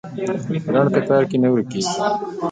په 0.63 0.69
لنډ 0.75 0.89
کتار 0.95 1.23
کې 1.29 1.37
نه 1.43 1.49
ورکېږي. 1.51 1.93